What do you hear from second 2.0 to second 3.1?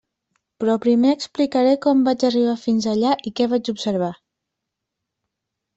vaig arribar fins